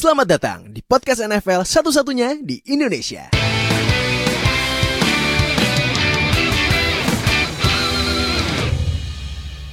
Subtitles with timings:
[0.00, 3.28] Selamat datang di podcast NFL satu-satunya di Indonesia.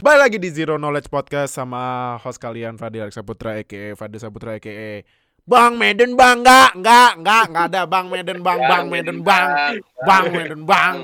[0.03, 4.59] Balik lagi di Zero Knowledge Podcast sama host kalian Fadil Alexa Putra aka Fadil Saputra
[4.59, 5.07] aka
[5.47, 6.43] Bang Medan Bang.
[6.43, 7.81] Enggak enggak enggak enggak ada.
[7.87, 9.79] Bang Medan Bang Bang Medan Bang.
[10.03, 10.95] Bang Medan Bang.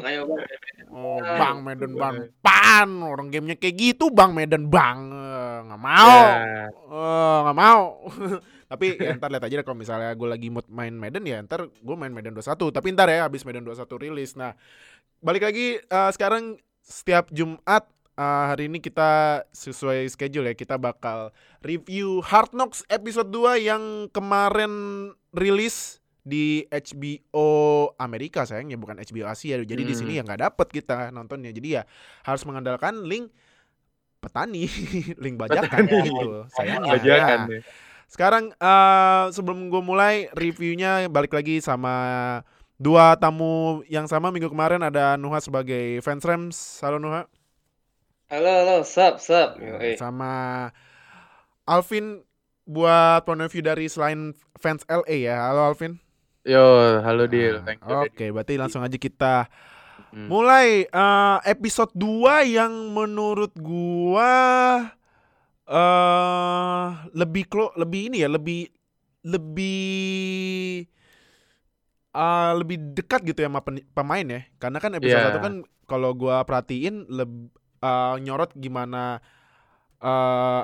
[0.91, 2.27] Oh, Bang Medan Bang.
[2.43, 2.89] Pan.
[2.99, 5.15] Orang gamenya kayak gitu Bang Medan Bang.
[5.15, 6.19] Eh, nggak mau.
[6.91, 7.83] Eh, nggak mau
[8.73, 11.69] tapi ya ntar lihat aja deh kalau misalnya gue lagi mood main Medan ya ntar
[11.69, 14.57] gue main Medan 21 tapi ntar ya habis Medan 21 rilis nah
[15.19, 19.11] balik lagi eh, sekarang setiap Jumat eh, hari ini kita
[19.49, 21.29] sesuai schedule ya kita bakal
[21.61, 24.73] review Hard Knocks episode 2 yang kemarin
[25.31, 27.47] rilis di HBO
[27.97, 29.99] Amerika sayangnya bukan HBO Asia jadi di Hmm.
[29.99, 31.83] sini ya nggak dapet kita nontonnya jadi ya
[32.23, 33.27] harus mengandalkan link
[34.17, 34.71] petani
[35.23, 36.07] link bajakan Petani.
[36.07, 37.59] gitu sayangnya Bajakan ya.
[38.07, 41.93] Sekarang eh, sebelum gue mulai reviewnya balik lagi sama
[42.75, 46.57] dua tamu yang sama minggu kemarin ada Nuha sebagai fans Rams.
[46.81, 47.29] Halo Nuha.
[48.27, 49.61] Halo halo, sup sup.
[49.61, 49.93] Yoi.
[49.95, 50.67] Sama
[51.63, 52.25] Alvin
[52.63, 55.51] buat point of view dari selain fans LA ya.
[55.51, 55.99] Halo Alvin.
[56.43, 56.59] Yo,
[56.99, 57.63] halo Dil.
[57.63, 57.97] Nah, Thank you.
[58.03, 59.47] Oke, berarti langsung aja kita
[60.13, 60.29] Hmm.
[60.29, 64.33] mulai eh, episode 2 yang menurut gua
[65.67, 68.67] eh lebih klo, lebih ini ya, lebih
[69.23, 70.83] lebih
[72.13, 74.41] eh lebih dekat gitu ya sama pen- pemain ya.
[74.61, 75.27] Karena kan episode Iya.
[75.33, 75.53] satu kan
[75.89, 77.31] kalau gua perhatiin leb,
[77.81, 79.19] eh, nyorot gimana
[80.03, 80.63] eh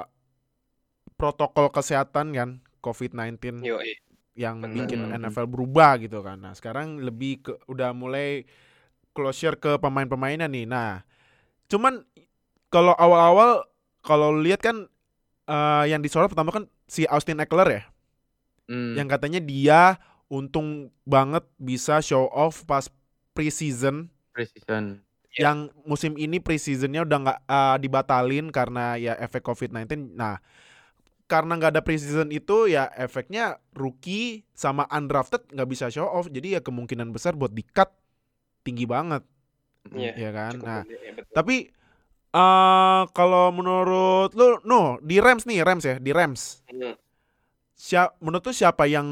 [1.19, 3.99] protokol kesehatan kan COVID-19 Yoi.
[4.39, 4.87] yang Bener.
[4.87, 5.19] bikin Hmm.
[5.19, 6.39] NFL berubah gitu kan.
[6.39, 8.47] Nah, sekarang lebih ke udah mulai
[9.11, 10.63] closure ke pemain-pemainnya nih.
[10.63, 11.03] Nah,
[11.67, 12.07] cuman
[12.71, 13.67] kalau awal-awal
[14.09, 14.89] kalau lihat kan
[15.45, 17.83] eh, yang disorot pertama kan si Austin Eckler ya,
[18.65, 18.93] Hmm.
[18.93, 22.85] yang katanya dia untung banget bisa show off pas
[23.31, 25.01] preseason precision.
[25.29, 25.41] Iya.
[25.45, 30.13] yang musim ini preseasonnya udah nggak eh, dibatalin karena ya efek COVID-19.
[30.13, 30.37] Nah,
[31.25, 36.25] karena nggak ada preseason itu ya efeknya rookie sama undrafted nggak bisa show off.
[36.27, 37.89] Jadi ya kemungkinan besar buat di cut
[38.61, 39.21] tinggi banget,
[39.89, 40.13] Iya.
[40.13, 40.53] ya kan?
[40.57, 41.33] Cukup Nah, ya, betul.
[41.33, 41.55] tapi
[42.29, 46.61] eh kalau menurut lu, no di Rams nih Rams ya di Rams.
[46.69, 46.93] Hmm.
[47.73, 49.07] Siapa menurut lu siapa yang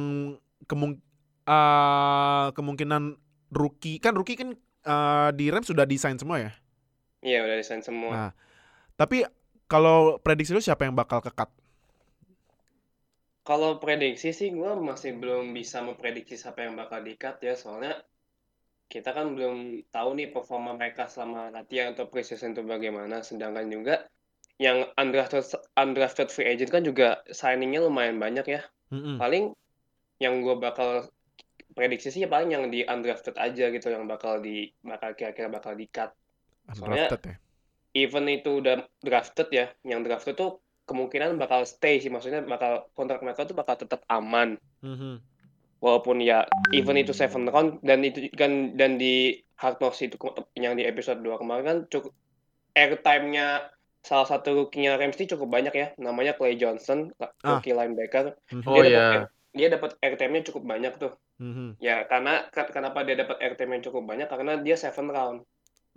[0.69, 1.01] kemung
[1.47, 3.17] eh, kemungkinan
[3.53, 4.53] rookie kan rookie kan
[4.85, 6.51] eh, di Rams sudah desain semua ya?
[7.25, 8.11] Iya udah desain semua.
[8.13, 8.31] Nah,
[8.93, 9.25] tapi
[9.65, 11.49] kalau prediksi lu siapa yang bakal kekat?
[13.47, 18.03] Kalau prediksi sih gue masih belum bisa memprediksi siapa yang bakal di-cut ya soalnya
[18.87, 23.19] kita kan belum tahu nih performa mereka selama latihan atau preseason itu bagaimana.
[23.19, 24.07] Sedangkan juga
[24.57, 25.43] yang undrafted
[25.75, 28.61] undrafted free agent kan juga signingnya lumayan banyak ya.
[28.89, 29.19] Mm-mm.
[29.19, 29.51] Paling
[30.17, 31.11] yang gue bakal
[31.77, 35.77] prediksi sih ya paling yang di undrafted aja gitu yang bakal di bakal kira-kira bakal
[35.77, 36.09] di-cut.
[36.73, 37.35] Soalnya- Undrafted ya.
[37.93, 43.19] even itu udah drafted ya, yang drafted tuh kemungkinan bakal stay sih, maksudnya bakal kontrak
[43.19, 44.55] mereka tuh bakal tetap aman.
[44.79, 45.17] Mhm.
[45.77, 46.43] Walaupun ya
[46.73, 50.17] even itu seven round dan itu kan dan di Hard Knocks itu
[50.53, 52.13] yang di episode 2 kemarin kan cukup
[52.73, 53.69] airtime-nya
[54.01, 57.57] salah satu rookie-nya Rams ini cukup banyak ya, namanya Clay Johnson, Ah.
[57.57, 58.37] rookie linebacker.
[58.53, 58.63] Mhm.
[58.63, 58.97] Oh Dia iya.
[59.01, 59.21] dapat
[59.57, 61.13] dia dapat airtime-nya cukup banyak tuh.
[61.41, 61.81] Mhm.
[61.81, 65.39] Ya karena ke- kenapa dia dapat airtime yang cukup banyak karena dia seven round.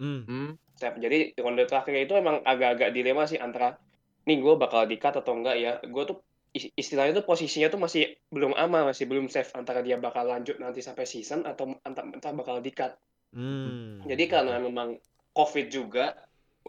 [0.00, 0.20] Mm.
[0.24, 0.50] Hmm.
[0.80, 0.96] Step.
[0.96, 3.76] Jadi ronde terakhir itu emang agak-agak dilema sih antara
[4.24, 5.76] nih gue bakal di-cut atau enggak ya.
[5.84, 6.24] Gue tuh
[6.54, 10.82] istilahnya tuh posisinya tuh masih belum aman, masih belum safe antara dia bakal lanjut nanti
[10.82, 12.98] sampai season atau entah, entah bakal di-cut.
[13.30, 14.02] Mm.
[14.10, 14.98] Jadi karena memang
[15.30, 16.18] COVID juga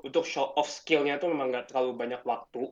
[0.05, 2.69] untuk show off skill-nya tuh memang nggak terlalu banyak waktu.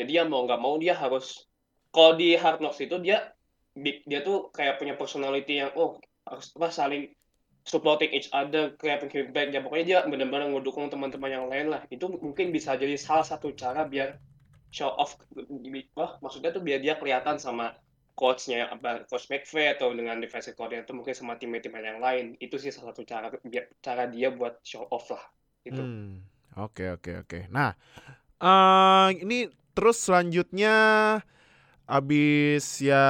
[0.00, 1.44] Jadi ya mau nggak mau dia harus
[1.92, 3.32] kalau di Hard Knocks itu dia
[4.08, 7.12] dia tuh kayak punya personality yang oh harus apa saling
[7.66, 9.52] supporting each other, creating feedback.
[9.52, 11.84] Ya pokoknya dia benar-benar ngedukung teman-teman yang lain lah.
[11.92, 14.16] Itu mungkin bisa jadi salah satu cara biar
[14.70, 15.16] show off
[15.96, 17.72] wah maksudnya tuh biar dia kelihatan sama
[18.16, 22.72] coachnya apa coach McVay atau dengan defensive coordinator mungkin sama tim-tim yang lain itu sih
[22.72, 25.24] salah satu cara biar- cara dia buat show off lah
[25.66, 26.24] gitu Hmm.
[26.56, 27.38] Oke oke oke.
[27.52, 27.76] Nah,
[28.40, 30.74] eh ini terus selanjutnya
[31.86, 33.04] abis ya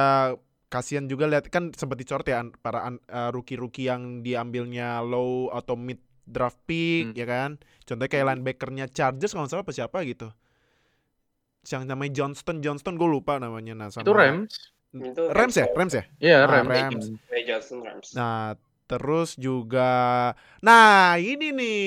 [0.69, 5.97] kasihan juga lihat kan sempat dicorot ya para eh, rookie-rookie yang diambilnya low atau mid
[6.27, 7.17] draft pick Hmm.
[7.17, 7.49] ya kan.
[7.87, 10.27] Contohnya kayak linebackernya Chargers kalau nggak salah apa siapa gitu.
[11.63, 13.73] Yang namanya Johnston, Johnston gue lupa namanya.
[13.73, 14.53] Nah, sama Itu Rams.
[14.89, 16.03] itu Rams ya, Rams ya.
[16.17, 16.69] Iya, Ah, Rams.
[16.69, 17.05] Rams.
[17.27, 19.91] Ray Johnson Rams Nah, terus juga
[20.57, 21.79] nah, ini nih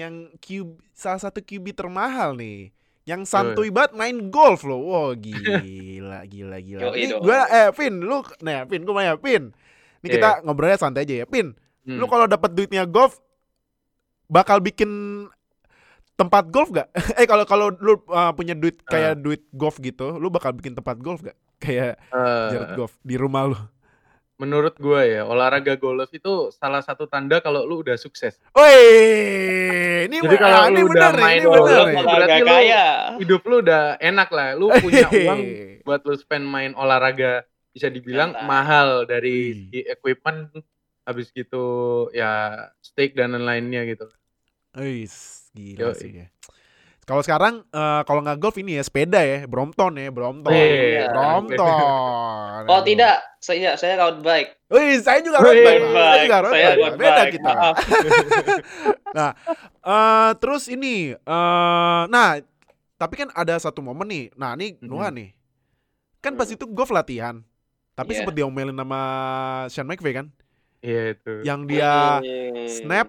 [0.00, 2.74] yang QB salah satu QB termahal nih.
[3.04, 4.84] yang santuy banget main golf loh.
[4.84, 6.92] Wow, gila, gila, gila.
[6.92, 9.48] Ini gua eh Pin, lu nah Pin, gua nanya Pin.
[9.98, 11.56] Ini kita ngobrolnya santai aja ya, Pin.
[11.82, 11.96] Hmm.
[11.96, 13.16] Lu kalau dapat duitnya golf
[14.26, 14.90] bakal bikin
[16.18, 16.90] tempat golf gak?
[17.14, 20.98] eh kalau kalau lu uh, punya duit kayak duit golf gitu, lu bakal bikin tempat
[20.98, 21.38] golf gak?
[21.58, 23.58] Kayak Eh, Jared golf di rumah lu.
[24.36, 28.38] menurut gua ya olahraga golf itu salah satu tanda kalau lu udah sukses.
[28.52, 28.78] Woi,
[30.04, 32.04] ini Jadi mah- kalau ini lu bener udah nih, main ini golf, bener nih.
[32.04, 32.84] Berarti lu- kaya.
[33.18, 34.48] Hidup lu udah enak lah.
[34.54, 35.40] Lu punya uang
[35.82, 38.46] buat lu spend main olahraga bisa dibilang Santai.
[38.46, 39.36] mahal dari
[39.66, 40.54] segi equipment
[41.02, 41.64] habis gitu
[42.12, 42.30] ya
[42.78, 44.06] steak dan lain-lainnya gitu.
[44.74, 45.14] Wis,
[45.50, 45.96] gila Yoi.
[45.96, 46.26] sih ya.
[47.02, 50.52] Kalau sekarang eh, kalau nggak golf ini ya sepeda ya, Brompton ya, Brompton.
[50.52, 51.08] Iya.
[51.08, 52.62] Brompton.
[52.68, 54.68] Oh tidak, saya saya road bike.
[54.68, 55.80] Wih, saya juga road bike.
[55.80, 56.22] Road Saya bike.
[56.22, 56.78] juga road Saya bike.
[56.78, 57.32] road Beda bike.
[57.32, 57.50] kita.
[57.50, 57.76] Maaf.
[59.88, 62.36] Eh, terus ini eh nah,
[62.94, 64.24] tapi kan ada satu momen nih.
[64.36, 64.84] Nah, ini Mhm.
[64.84, 65.32] Nuha nih.
[66.20, 66.60] Kan pas Hmm.
[66.60, 67.40] itu golf latihan.
[67.94, 68.20] Tapi Iya.
[68.20, 69.00] sempet diomelin sama
[69.66, 70.26] Sean McVay kan,
[70.78, 71.32] Iya itu.
[71.42, 72.68] yang dia Hmm.
[72.68, 73.08] snap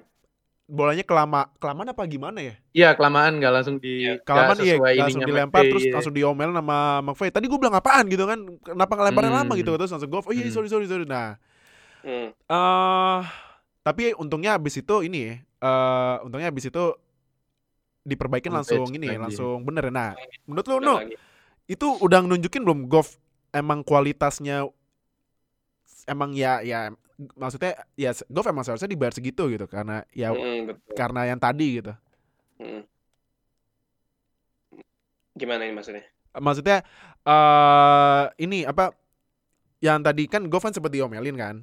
[0.69, 2.53] bolanya kelama kelamaan apa gimana ya?
[2.71, 5.93] Iya kelamaan nggak langsung di Iya, nggak Kelamaan iya, langsung dilempar McVay, terus iya.
[5.97, 7.29] langsung diomelin sama McVay.
[7.33, 8.39] Tadi gue bilang apaan gitu kan?
[8.61, 9.59] Kenapa ngelemparnya lama Hmm.
[9.59, 9.71] gitu?
[9.75, 10.29] Terus langsung golf.
[10.29, 10.53] Oh iya Hmm.
[10.53, 11.09] sorry sorry sorry.
[11.09, 11.41] Nah,
[12.05, 12.29] Hmm.
[12.31, 13.19] eh
[13.81, 15.33] tapi untungnya abis itu ini ya.
[15.59, 16.83] eh untungnya abis itu
[18.01, 19.23] diperbaikin langsung ini ya, lagi.
[19.27, 19.91] langsung bener ya.
[19.91, 20.11] Nah,
[20.47, 21.15] menurut Nu, lagi.
[21.67, 23.19] itu udah nunjukin belum golf
[23.51, 24.69] emang kualitasnya
[26.05, 26.93] emang ya ya
[27.35, 30.93] maksudnya ya golf emang seharusnya dibayar segitu gitu karena ya Hmm, betul.
[30.95, 31.91] karena yang tadi gitu.
[32.59, 32.83] Hmm.
[35.35, 36.03] Gimana ini maksudnya?
[36.35, 36.77] Maksudnya
[37.27, 38.95] eh ini apa
[39.79, 41.55] yang tadi kan golf kan sempat diomelin kan.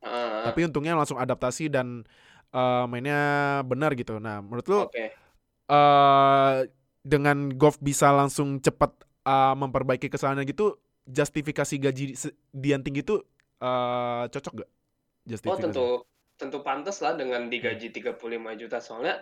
[0.00, 2.06] Ah, Tapi untungnya langsung adaptasi dan
[2.54, 4.18] eh, mainnya benar gitu.
[4.22, 5.12] Nah, menurut lu Oke.
[5.70, 6.56] eh
[7.00, 8.92] dengan golf bisa langsung cepat
[9.26, 13.18] eh, memperbaiki kesalahan gitu, justifikasi gaji se- Dian tinggi itu
[13.62, 14.70] eh, cocok gak?
[15.46, 16.04] Oh tentu
[16.40, 19.20] tentu pantas lah dengan digaji 35 juta soalnya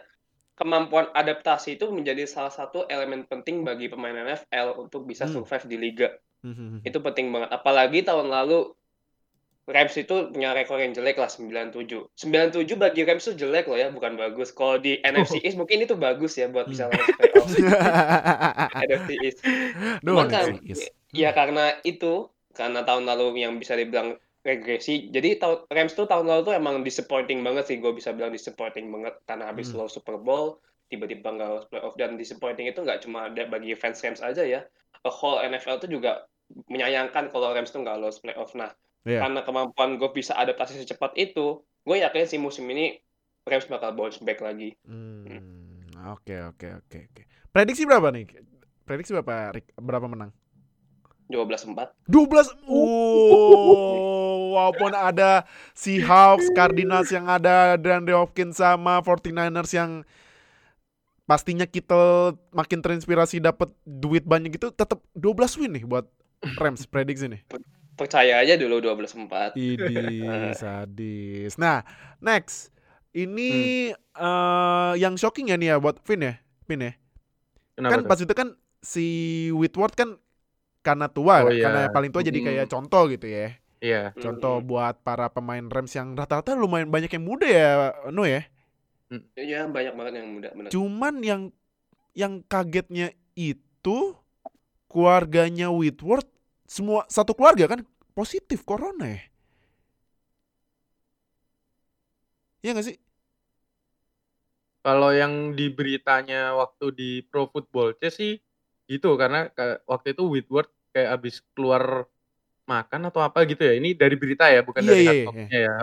[0.59, 5.43] kemampuan adaptasi itu menjadi salah satu elemen penting bagi pemain NFL untuk bisa Hmm.
[5.43, 6.09] survive di liga.
[6.43, 7.51] Hmm, Itu penting banget.
[7.55, 8.75] Apalagi tahun lalu
[9.69, 12.09] Rams itu punya rekor yang jelek lah 97.
[12.17, 14.49] 97 bagi Rams itu jelek loh ya, bukan bagus.
[14.57, 16.97] Kalau di NFC East mungkin itu bagus ya buat bisa Hmm.
[16.97, 17.47] lolos playoff.
[18.89, 19.39] NFC East.
[20.01, 20.85] Cuman kan, NFC East.
[21.13, 24.17] ya karena itu, karena tahun lalu yang bisa dibilang
[24.49, 25.13] regresi.
[25.13, 28.89] Jadi tahun Rams tuh tahun lalu tuh emang disappointing banget sih, gue bisa bilang disappointing
[28.89, 29.85] banget karena habis Hmm.
[29.85, 30.57] lolos Super Bowl,
[30.89, 34.65] tiba-tiba nggak lolos playoff dan disappointing itu nggak cuma ada bagi fans Rams aja ya,
[35.05, 36.25] a whole NFL tuh juga
[36.73, 38.57] menyayangkan kalau Rams tuh nggak lolos playoff.
[38.57, 38.73] Nah,
[39.05, 39.25] Iya.
[39.25, 42.99] karena kemampuan gue bisa adaptasi secepat itu, gue yakin sih musim ini
[43.45, 44.73] Rams bakal bounce back lagi.
[44.85, 47.23] Hmm, Oke oke oke oke.
[47.51, 48.25] Prediksi berapa nih?
[48.87, 49.51] Prediksi berapa?
[49.57, 49.73] Rick?
[49.77, 50.31] Berapa menang?
[51.29, 52.09] 12-4.
[52.09, 59.91] 12 Oh, walaupun ada Seahawks, Cardinals yang ada DeAndre Hopkins sama 49ers yang
[61.25, 66.09] pastinya kita makin terinspirasi dapat duit banyak gitu tetap 12 win nih buat
[66.57, 67.45] Rams prediksi nih.
[67.99, 69.59] Percaya aja dulu 12-4.
[69.59, 70.23] Idi
[70.63, 71.59] sadis.
[71.59, 71.83] Nah,
[72.23, 72.71] next.
[73.11, 73.51] Ini
[73.91, 74.23] Hmm.
[74.23, 76.35] eh, yang shocking ya nih ya buat Vin ya.
[76.65, 76.93] Vin ya.
[77.75, 78.09] Kenapa kan tuh?
[78.09, 78.49] pas itu kan
[78.79, 79.07] si
[79.51, 80.17] Whitworth kan
[80.85, 81.85] karena tua, Oh, karena iya.
[81.89, 82.47] yang paling tua jadi Mm.
[82.47, 83.49] kayak contoh gitu ya.
[83.79, 84.03] Iya.
[84.19, 84.67] Contoh Mm.
[84.67, 87.69] buat para pemain Rams yang rata-rata lumayan banyak yang muda ya,
[88.11, 88.43] No ya.
[89.39, 90.69] Iya, banyak banget yang muda, benar.
[90.73, 91.43] Cuman yang
[92.13, 94.19] yang kagetnya itu
[94.91, 96.29] keluarganya Whitworth
[96.69, 97.81] semua satu keluarga kan
[98.13, 99.23] positif corona ya.
[102.63, 102.97] Iya gak sih?
[104.83, 108.39] Kalau yang di beritanya waktu di Pro Football sih
[108.91, 112.09] gitu karena ka- waktu itu Whitworth kayak abis keluar
[112.69, 113.75] makan atau apa gitu ya.
[113.81, 115.27] Ini dari berita ya, bukan Iya, dari hard iya.
[115.29, 115.75] copy-nya ya.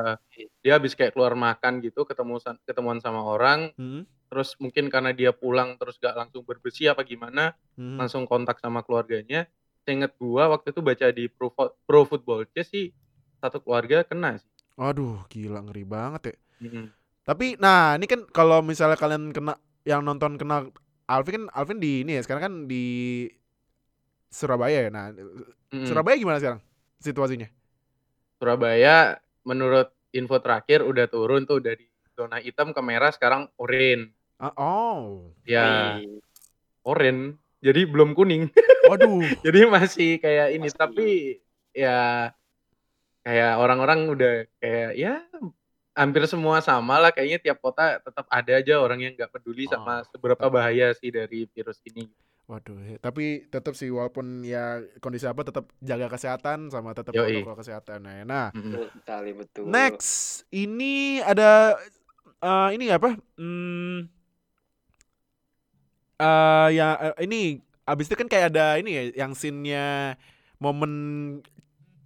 [0.61, 5.31] Dia abis kayak keluar makan gitu, ketemu ketemuan sama orang, Hmm, terus mungkin karena dia
[5.33, 7.97] pulang terus gak langsung berbersih apa gimana, hmm.
[8.01, 9.49] langsung kontak sama keluarganya.
[9.85, 11.53] Seinget gua waktu itu baca di Pro,
[11.85, 12.89] Pro Football Chess sih
[13.41, 14.49] satu keluarga kena sih.
[14.77, 16.35] Aduh, gila ngeri banget ya.
[16.65, 16.85] Mm-mm.
[17.25, 20.65] Tapi nah ini kan kalau misalnya kalian kena yang nonton kena
[21.05, 22.83] Alvin kan Alvin di ini ya sekarang kan di
[24.29, 24.91] Surabaya ya.
[24.91, 25.85] Nah, Mm-mm.
[25.85, 26.59] Surabaya gimana sekarang
[26.99, 27.47] situasinya?
[28.41, 34.11] Surabaya menurut info terakhir udah turun tuh dari zona hitam ke merah sekarang oranye.
[34.35, 35.31] Ah, oh.
[35.47, 36.19] Ya, Wih.
[36.83, 37.39] oranye.
[37.63, 38.51] Jadi belum kuning.
[38.91, 39.23] Waduh.
[39.45, 40.77] Jadi masih kayak ini Masih.
[40.77, 41.07] tapi
[41.71, 42.29] ya
[43.25, 45.23] kayak orang-orang udah kayak ya
[45.95, 50.03] hampir semua sama lah kayaknya tiap kota tetap ada aja orang yang nggak peduli sama
[50.03, 50.07] Oh.
[50.11, 52.11] seberapa bahaya sih dari virus ini.
[52.45, 57.41] Waduh, tapi tetap sih walaupun ya kondisi apa tetap jaga kesehatan sama tetap Yoi.
[57.41, 58.21] protokol kesehatan ya.
[58.21, 58.69] Nah, Mm-mm.
[58.69, 59.63] Betul sekali betul.
[59.65, 60.13] next
[60.53, 61.73] ini ada
[62.37, 63.17] eh, ini apa?
[63.33, 64.05] Hmm,
[66.15, 70.15] eh ya eh, ini abis itu kan kayak ada ini ya yang scene-nya
[70.57, 70.93] momen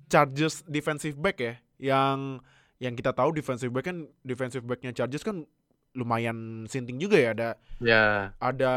[0.10, 2.41] Chargers defensive back ya yang
[2.79, 5.43] yang kita tahu defensive back kan defensive backnya Chargers kan
[5.91, 8.74] lumayan sinting juga ya ada Ya, ada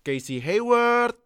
[0.00, 1.16] Casey Hayward,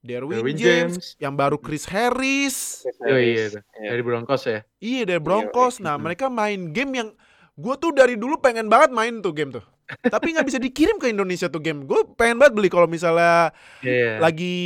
[0.00, 1.06] Derwin, Derwin James, James.
[1.16, 3.60] yang baru Chris Harris, Oh iya, itu.
[3.76, 3.88] Iya.
[3.90, 4.60] dari Broncos ya.
[4.78, 5.76] iya dari Broncos.
[5.78, 7.08] Nah mereka main game yang
[7.54, 9.64] gue tuh dari dulu pengen banget main tuh game tuh.
[10.08, 11.84] Tapi nggak bisa dikirim ke Indonesia tuh game.
[11.84, 14.18] Gue pengen banget beli kalau misalnya Iya.
[14.18, 14.56] lagi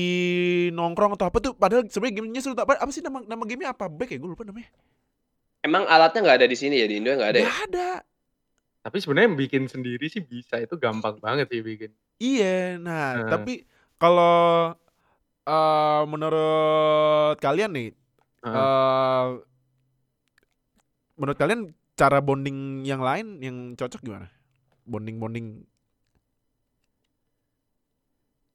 [0.71, 1.52] nongkrong atau apa tuh.
[1.52, 2.54] Padahal sebenarnya gamenya seru.
[2.54, 3.87] Apa, apa sih nama nama gamenya apa?
[3.87, 4.71] Back ya gue lupa namanya.
[5.61, 7.49] Emang alatnya nggak ada di sini ya di Indo nggak ada ya?
[7.52, 7.90] Gak ada.
[8.81, 11.93] Tapi sebenarnya bikin sendiri sih bisa, itu gampang banget sih bikin.
[12.17, 12.81] Iya.
[12.81, 13.29] Nah Nah.
[13.29, 13.69] tapi
[14.00, 14.73] kalau
[15.45, 17.88] eh, menurut kalian nih
[18.40, 18.57] Heeh.
[18.57, 19.29] eh
[21.21, 24.33] menurut kalian cara bonding yang lain yang cocok gimana?
[24.88, 25.47] Bonding bonding.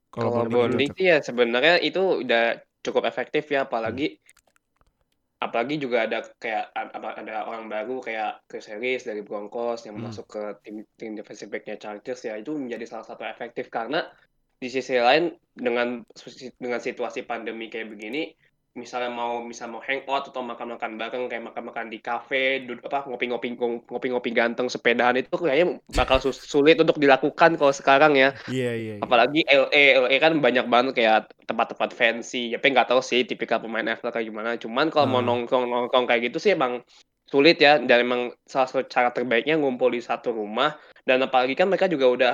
[0.09, 4.17] Kalau bonding bonding sih ya sebenarnya itu udah cukup efektif ya apalagi
[5.35, 10.07] apalagi juga ada kayak ada orang baru kayak Chris Harris dari Broncos yang Hmm.
[10.07, 14.07] masuk ke tim tim defensive back-nya Chargers ya itu menjadi salah satu efektif karena
[14.55, 16.01] di sisi lain dengan
[16.55, 18.31] dengan situasi pandemi kayak begini
[18.75, 23.55] misalnya mau bisa mau hangout atau makan-makan bareng kayak makan-makan di kafe duduk apa ngopi-ngopi
[23.87, 28.93] ngopi-ngopi ganteng sepedaan itu kayaknya bakal sulit untuk dilakukan kalau sekarang ya Iya iya.
[28.99, 29.01] iya.
[29.01, 33.63] apalagi LA LA kan banyak banget kayak tempat-tempat fancy ya tapi nggak tahu sih tipikal
[33.63, 35.25] pemain NFL kayak gimana cuman kalau mau Ah.
[35.25, 36.83] nongkrong nongkrong kayak gitu sih emang
[37.25, 40.75] sulit ya dan emang salah satu cara terbaiknya ngumpul di satu rumah
[41.07, 42.33] dan apalagi kan mereka juga udah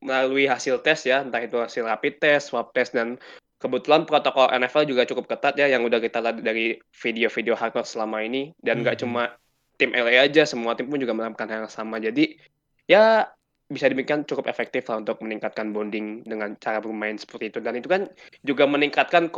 [0.00, 3.18] melalui hasil tes ya entah itu hasil rapid test swab test dan
[3.62, 7.96] kebetulan protokol NFL juga cukup ketat ya yang udah kita lihat dari video-video hard Knocks
[7.96, 9.02] selama ini dan nggak Mhm.
[9.02, 9.22] cuma
[9.78, 12.36] tim LA aja semua tim pun juga melakukan hal yang sama jadi
[12.86, 13.28] ya
[13.66, 17.88] bisa demikian cukup efektif lah untuk meningkatkan bonding dengan cara bermain seperti itu dan itu
[17.88, 18.02] kan
[18.44, 19.32] juga meningkatkan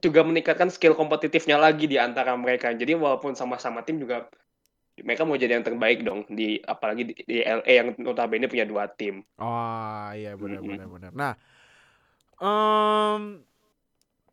[0.00, 4.26] juga meningkatkan skill kompetitifnya lagi di antara mereka jadi walaupun sama-sama tim juga
[5.00, 8.84] mereka mau jadi yang terbaik dong di apalagi di, di LA yang notabene punya dua
[8.98, 10.68] tim Oh iya benar Mm-mm.
[10.68, 11.10] benar benar.
[11.20, 11.32] Nah,
[12.40, 13.44] em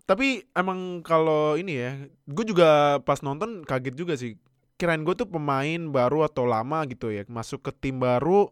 [0.07, 1.91] tapi emang kalau ini ya,
[2.31, 4.39] gue juga pas nonton kaget juga sih.
[4.79, 8.47] Kirain gue tuh pemain baru atau lama gitu ya, masuk ke tim baru.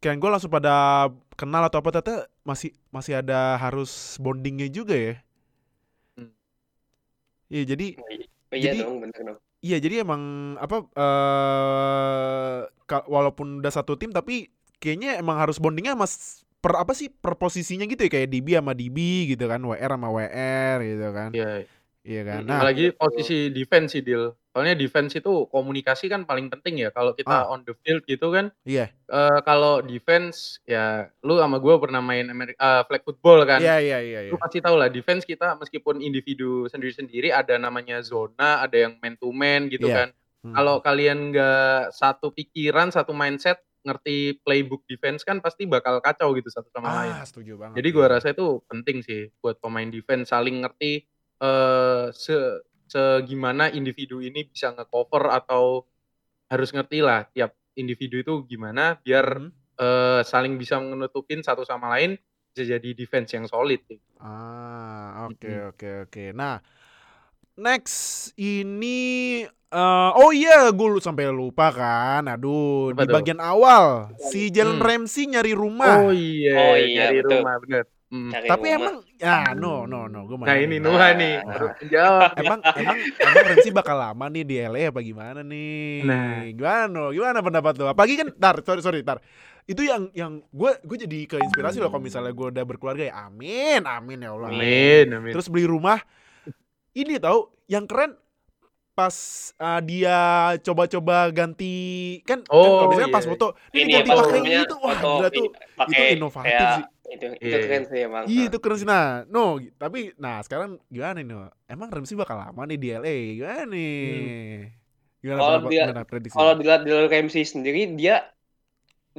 [0.00, 1.04] Kirain gue langsung pada
[1.36, 5.14] kenal atau apa ternyata masih masih ada harus bondingnya juga ya.
[6.16, 6.32] Hmm.
[7.52, 7.86] Iya jadi
[8.56, 10.22] iya Jadi- dong bener dong Iya jadi emang
[10.56, 16.90] apa eh ka- walaupun udah satu tim tapi kayaknya emang harus bondingnya mas per apa
[16.90, 18.98] sih per posisinya gitu ya kayak DB sama DB
[19.28, 21.50] gitu kan WR sama WR gitu kan Iya.
[22.02, 24.32] iya kan nah Apalagi posisi defense sih, Dil.
[24.48, 26.90] Soalnya defense itu komunikasi kan paling penting ya.
[26.90, 27.46] Kalau kita Ah.
[27.46, 32.26] on the field gitu kan, iya eh, kalau defense ya lu sama gue pernah main
[32.26, 33.60] Ameri- eh, flag football kan.
[33.60, 38.02] iya iya iya iya Lu pasti tahu lah defense kita meskipun individu sendiri-sendiri ada namanya
[38.02, 39.94] zona, ada yang man to man gitu Iya.
[39.94, 40.08] kan.
[40.38, 40.54] Hmm.
[40.54, 46.48] Kalau kalian nggak satu pikiran, satu mindset, ngerti playbook defense kan pasti bakal kacau gitu
[46.50, 47.14] satu sama lain.
[47.14, 51.04] ah setuju banget Jadi gua rasa itu penting sih buat pemain defense saling ngerti
[51.38, 52.36] eh se
[52.88, 55.84] segimana individu ini bisa ngecover atau
[56.48, 59.50] harus ngerti lah tiap individu itu gimana biar Mhm.
[59.78, 62.16] eh, saling bisa menutupin satu sama lain
[62.50, 63.84] bisa jadi defense yang solid.
[64.18, 65.68] Ah, oke Mm-mm.
[65.70, 66.24] oke oke.
[66.34, 66.58] Nah,
[67.58, 67.98] next
[68.34, 72.24] ini eh oh iya, gue sampai lupa kan.
[72.24, 73.14] Aduh, Apa di tuh?
[73.14, 74.86] bagian awal si Jalen Hmm.
[74.86, 76.00] Ramsey nyari rumah.
[76.00, 77.36] Oh iya, Oh iya, nyari betul.
[77.36, 77.84] rumah bener.
[78.08, 78.32] Hmm.
[78.32, 78.78] Cari Tapi rumah.
[78.80, 81.76] emang ya no no no gue Nah ini Nuha nih Nah.
[81.76, 82.30] menjawab.
[82.40, 86.00] emang emang emang Ramsey bakal lama nih di LA apa gimana nih?
[86.00, 86.48] Nah.
[86.48, 87.04] Gimana no?
[87.12, 87.92] Gimana pendapat lo?
[87.92, 89.20] Apalagi kan tar sorry sorry tar.
[89.68, 93.28] Itu yang yang gue gue jadi keinspirasi loh kalau misalnya gue udah berkeluarga ya.
[93.28, 94.48] Amin amin ya Allah.
[94.48, 95.32] Amin, amin.
[95.36, 96.00] Terus beli rumah.
[96.98, 97.38] Ini tahu
[97.70, 98.12] yang keren
[98.98, 99.16] pas
[99.62, 100.18] uh, dia
[100.66, 101.74] coba-coba ganti
[102.28, 103.30] kan, kan Oh, kalau biasanya pas iya.
[103.30, 105.46] foto ini, ini ganti pakai itu wah foto gila tuh
[105.78, 106.84] pakai itu inovatif kayak sih.
[107.14, 108.88] itu itu Iya, keren sih emang Iya itu keren sih.
[108.92, 109.40] Nah, no,
[109.82, 111.26] tapi nah sekarang gimana nih?
[111.30, 111.38] No?
[111.72, 113.16] Emang Ramsey bakal lama nih di LA?
[113.38, 113.88] Gimana nih?
[115.22, 115.90] Gimana Kalau dia-
[116.34, 118.14] kalau dilihat dari Ramsey sendiri dia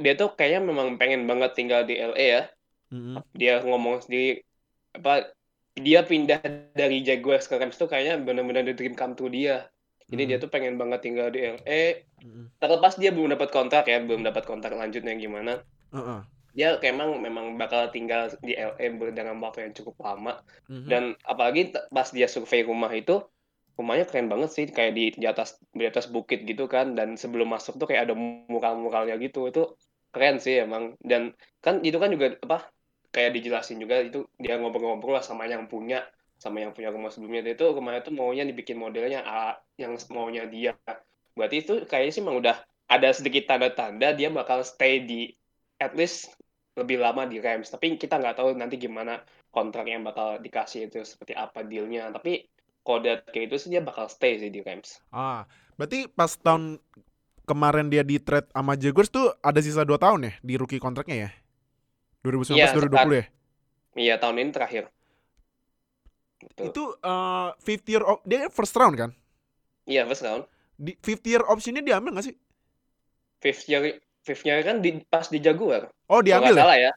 [0.02, 2.42] dia tuh kayaknya memang pengen banget tinggal di LA ya
[2.92, 3.22] Mm-mm.
[3.40, 4.42] dia ngomong sendiri
[4.98, 5.12] apa
[5.86, 6.40] dia pindah
[6.76, 9.66] dari Jaguars ke Rams tuh kayaknya benar-benar the dream come true dia
[10.10, 10.42] jadi dia Mhm.
[10.44, 11.82] tuh pengen banget tinggal di LA
[12.22, 12.46] Mm-mm.
[12.60, 15.52] terlepas dia belum dapat kontrak ya belum dapat kontrak lanjutnya gimana
[15.94, 16.20] Heeh.
[16.50, 20.88] dia kayak emang memang bakal tinggal di LA dengan waktu yang cukup lama Mhm.
[20.90, 23.22] dan apalagi pas dia survei rumah itu
[23.78, 27.48] rumahnya keren banget sih kayak di di atas di atas bukit gitu kan dan sebelum
[27.48, 28.14] masuk tuh kayak ada
[28.52, 29.62] mural-muralnya gitu itu
[30.12, 31.32] keren sih emang dan
[31.64, 32.68] kan itu kan juga apa
[33.10, 36.06] kayak dijelasin juga itu dia ngobrol-ngobrol lah sama yang punya
[36.40, 37.44] sama yang punya rumah sebelumnya.
[37.52, 39.20] Itu rumahnya tuh maunya dibikin modelnya
[39.76, 40.72] yang maunya dia.
[41.36, 42.56] Berarti itu kayaknya sih emang udah
[42.90, 45.30] ada sedikit tanda-tanda dia bakal stay di
[45.78, 46.32] at least
[46.80, 47.68] lebih lama di Rams.
[47.68, 49.20] Tapi kita nggak tahu nanti gimana
[49.52, 52.08] kontrak yang bakal dikasih itu seperti apa dealnya.
[52.08, 52.48] Tapi
[53.04, 54.98] dia kayak itu sih dia bakal stay sih di Rams.
[55.14, 55.46] Ah,
[55.78, 56.82] berarti pas tahun
[57.46, 61.28] kemarin dia di trade sama Jaguars tuh ada sisa 2 tahun ya di rookie kontraknya
[61.28, 61.30] ya?
[62.24, 63.26] 2019 Iya, 2020 ya?
[64.02, 64.84] iya tahun ini terakhir
[66.40, 66.72] Betul.
[66.72, 69.10] Itu eh, fifth year op- dia first round kan?
[69.90, 70.44] iya first round
[70.80, 72.34] Di fifth year optionnya diambil gak sih?
[73.42, 73.82] fifth year
[74.26, 76.62] fifth year kan di, pas di Jaguar Oh, kalau diambil nggak ya?
[76.62, 76.92] salah ya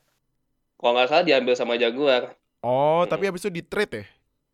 [0.80, 2.24] kalau nggak salah diambil sama Jaguar
[2.63, 3.12] Oh, Hmm.
[3.12, 4.06] tapi habis itu di trade ya?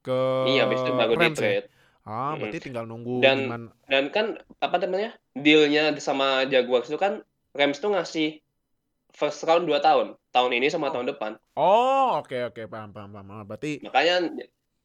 [0.05, 0.17] Ke
[0.49, 1.53] iya habis itu baru di Rams ya?
[1.53, 1.65] trade
[2.03, 3.69] Ah, berarti tinggal nunggu Dan- gimana.
[3.89, 4.25] dan kan
[4.61, 7.21] apa namanya dealnya sama Jaguars itu kan
[7.57, 8.41] Rams tuh ngasih
[9.15, 10.93] first round 2 tahun tahun ini sama Oh.
[10.93, 13.27] tahun depan Oh, oke oke paham paham paham.
[13.31, 14.29] Ah, Berarti makanya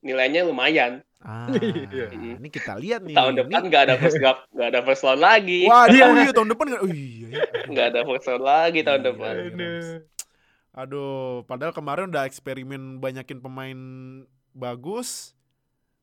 [0.00, 1.48] nilainya lumayan ah,
[1.92, 2.12] Iya.
[2.36, 3.12] ini kita lihat nih.
[3.12, 6.04] tahun depan nggak ada first round nggak ada first round lagi Wah, Iya.
[6.04, 6.82] oh iya tahun depan nggak?
[6.82, 7.28] Oh iya.
[7.30, 7.42] iya.
[7.66, 9.48] nggak ada first round lagi tahun Iya, depan iya.
[9.50, 9.88] Rams.
[10.74, 13.78] Aduh, padahal kemarin udah eksperimen banyakin pemain
[14.50, 15.32] bagus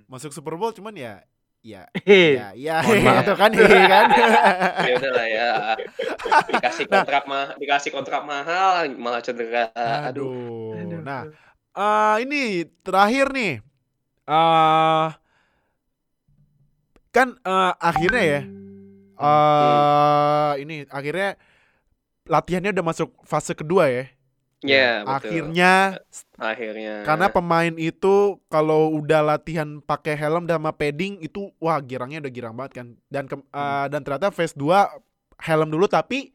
[0.08, 1.22] masuk Super Bowl cuman ya
[1.62, 2.78] ya ya ya
[3.22, 4.06] itu kan iya kan.
[4.90, 5.50] ya udahlah ya
[6.50, 7.06] dikasih Nah.
[7.06, 9.70] kontrak mah dikasih kontrak mahal malah cedera
[10.04, 11.00] aduh Aduh.
[11.02, 11.30] Nah,
[11.72, 12.42] eh ini
[12.82, 13.54] terakhir nih.
[14.26, 15.08] eh
[17.12, 18.42] kan eh, akhirnya ya.
[19.22, 21.38] eh ini akhirnya
[22.26, 24.06] latihannya udah masuk fase kedua ya.
[24.62, 25.74] Ya betul Akhirnya
[26.38, 28.16] akhirnya karena pemain itu
[28.46, 32.88] kalau udah latihan pakai helm dan sama padding itu wah girangnya udah girang banget kan.
[33.08, 34.86] Dan ke- eh, dan ternyata phase 2
[35.42, 36.30] helm dulu tapi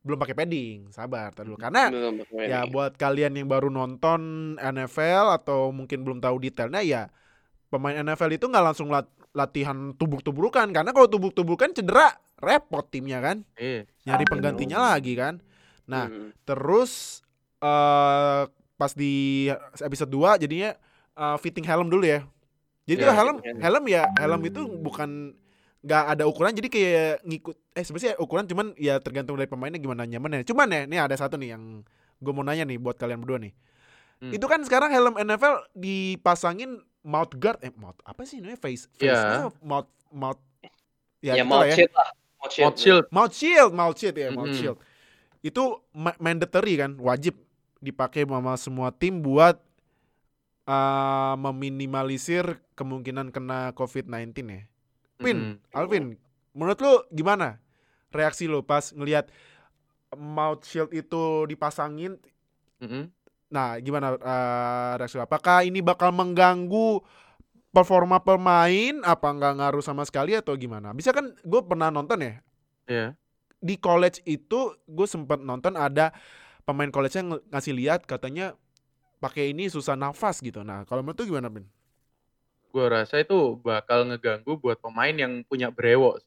[0.00, 0.88] belum pakai padding.
[0.88, 1.60] Sabar dulu.
[1.60, 4.20] Karena belum ya buat kalian yang baru nonton
[4.56, 7.02] NFL atau mungkin belum tahu detailnya ya
[7.68, 13.44] pemain NFL itu nggak langsung lat- latihan tubuk-tubukan karena kalau tubuk-tubukan cedera repot timnya kan
[13.60, 13.84] Iya.
[14.08, 14.32] nyari Betul.
[14.32, 15.44] penggantinya lagi kan
[15.84, 16.32] nah Hmm.
[16.48, 17.20] terus
[17.58, 18.42] eh
[18.74, 20.70] pas di episode 2 jadinya
[21.12, 22.22] eh, fitting helm dulu ya
[22.84, 23.84] jadi tuh helm fitting helm.
[23.86, 25.34] ya helm itu bukan
[25.78, 30.02] nggak ada ukuran jadi kayak ngikut eh sebenarnya ukuran cuman ya tergantung dari pemainnya gimana
[30.04, 31.86] nyamannya cuman ya nih ada satu nih yang
[32.18, 33.54] gue mau nanya nih buat kalian berdua nih
[34.18, 34.34] Hmm.
[34.34, 39.14] itu kan sekarang helm NFL dipasangin mouth guard eh mouth apa sih namanya face face
[39.14, 39.46] Iya.
[39.46, 40.40] mouth mouth mouth
[41.20, 42.08] ya, gitu mau lah ya shield lah
[42.44, 43.04] shield, Mouth shield.
[43.08, 44.58] mouth shield mouth shield ya mouth Mhm.
[44.58, 44.78] shield
[45.40, 45.62] itu
[45.94, 47.38] ma- mandatory kan wajib
[47.78, 49.58] dipakai sama semua tim buat
[50.66, 54.62] uh, meminimalisir kemungkinan kena COVID-19 ya.
[55.18, 55.74] Pin, Mm-mm.
[55.74, 56.14] Alvin,
[56.54, 57.58] menurut lu gimana
[58.14, 59.30] reaksi lu pas ngelihat
[60.14, 62.14] mouth shield itu dipasangin?
[62.78, 63.10] Mm-mm.
[63.50, 65.24] Nah, gimana uh, reaksi lu?
[65.26, 67.02] Apakah ini bakal mengganggu
[67.74, 69.02] performa pemain?
[69.02, 70.94] Apa nggak ngaruh sama sekali atau gimana?
[70.94, 72.34] Bisa kan gue pernah nonton ya
[72.88, 73.12] Iya.
[73.60, 76.08] di college itu gue sempat nonton ada
[76.68, 78.52] pemain college yang ngasih lihat katanya
[79.18, 80.60] pakai ini susah nafas gitu.
[80.60, 81.64] Nah, kalau menurut gimana, Ben?
[82.68, 86.20] Gua rasa itu bakal ngeganggu buat pemain yang punya brewok.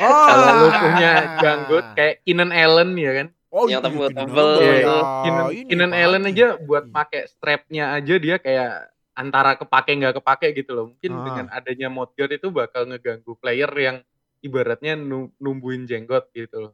[0.00, 3.28] Oh, Kalau lu punya janggut kayak Keenan Allen ya kan.
[3.50, 5.44] oh, yang iya, tebel-tebel Keenan Allen, ya.
[5.50, 6.04] Ini Keenan apalagi?
[6.08, 6.92] Allen aja buat Iya.
[6.94, 8.70] pakai strapnya aja dia kayak
[9.12, 10.86] antara kepake nggak kepake gitu loh.
[10.94, 11.24] Mungkin Ah.
[11.28, 13.96] dengan adanya mode guard itu bakal ngeganggu player yang
[14.40, 16.72] ibaratnya nu- numbuhin jenggot gitu loh.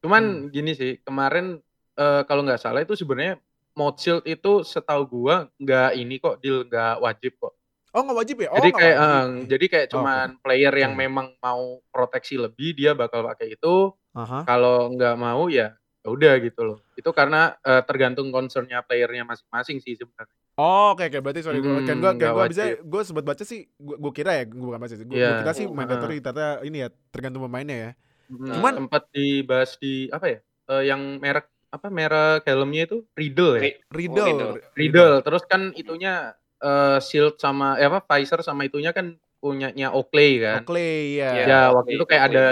[0.00, 0.48] Cuman Hmm.
[0.48, 1.60] gini sih, kemarin
[1.96, 3.40] eh, kalau nggak salah itu sebenarnya
[3.72, 7.52] mode shield itu setahu gua nggak ini kok deal nggak wajib kok.
[7.90, 8.48] Oh, nggak wajib ya?
[8.48, 11.00] Oh, jadi kayak eh, jadi kayak Oh, cuman player yang Oke.
[11.02, 13.92] memang mau proteksi lebih dia bakal pakai itu.
[14.12, 14.44] Aha.
[14.44, 15.72] Kalau nggak mau ya
[16.04, 16.78] ya udah gitu loh.
[16.92, 20.36] Itu karena eh, tergantung concernnya playernya masing-masing sih sebenarnya.
[20.56, 23.44] Oh, oke oke berarti sorry gue kan gue Hmm, kayak gue bisa gue sempat baca
[23.44, 25.40] sih gue kira ya gue bukan baca sih gue Iya.
[25.40, 27.90] kira sih Hmm, mandatory ternyata ini ya tergantung pemainnya ya.
[28.26, 30.38] Mm, Cuman- sempat dibahas di apa ya?
[30.66, 33.62] eh, yang merek apa merek helmnya itu Riddle ya.
[33.62, 34.26] Ri- Riddle.
[34.26, 34.52] Riddle.
[34.74, 35.14] Riddle.
[35.20, 36.14] Terus kan itunya
[36.58, 40.62] eh, shield sama eh, apa visor sama itunya kan punyanya Oakley kan.
[40.64, 41.30] Oakley ya.
[41.32, 41.44] Iya.
[41.44, 42.38] Ya, Oakley, waktu itu kayak Oakley.
[42.38, 42.46] ada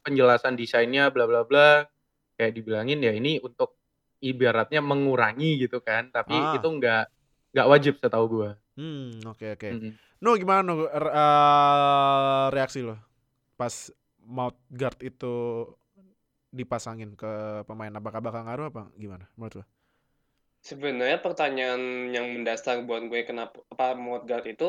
[0.00, 1.84] penjelasan desainnya bla bla bla.
[2.34, 3.76] Kayak dibilangin ya ini untuk
[4.20, 6.56] ibaratnya mengurangi gitu kan, tapi Ah.
[6.56, 7.04] itu nggak
[7.52, 8.50] nggak wajib setahu gua.
[8.80, 9.68] Hmm, oke oke.
[9.68, 9.92] Mm-mm.
[10.20, 12.96] No gimana no eh, reaksi lo
[13.56, 13.92] pas
[14.24, 15.64] mouth guard itu
[16.58, 19.64] dipasangin ke pemain apakah bakal ngaruh apa gimana menurut lo?
[20.60, 24.68] Sebenarnya pertanyaan yang mendasar buat gue kenapa apa mode guard itu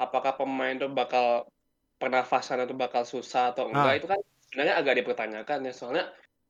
[0.00, 1.44] apakah pemain itu bakal
[2.00, 3.98] pernafasan itu bakal susah atau enggak Ah.
[4.00, 6.04] itu kan sebenarnya agak dipertanyakan ya soalnya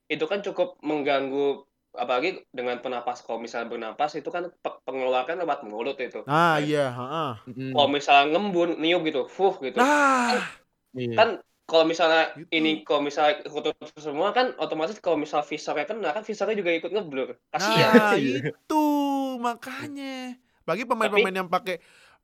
[0.07, 1.67] itu kan cukup mengganggu
[1.99, 6.23] apalagi dengan penapas kalau misalnya bernapas itu kan pe- pengeluaran lewat mulut itu.
[6.29, 7.33] Ah Nah, iya, heeh.
[7.51, 7.71] Mm-mm.
[7.75, 9.79] Kalau misalnya ngembun, niup gitu, fuh gitu.
[9.81, 10.37] Nah,
[10.95, 11.17] Iya.
[11.19, 11.29] Kan
[11.67, 12.47] kalau misalnya Gitu.
[12.53, 16.89] ini kalau misalnya ketutup semua kan otomatis kalau misal visornya kena kan visornya juga ikut
[16.89, 17.35] ngeblur.
[17.51, 17.91] Kasihan.
[17.93, 18.39] nah Iya.
[18.49, 18.85] itu
[19.37, 20.39] makanya.
[20.63, 21.79] Bagi pemain-pemain yang pakai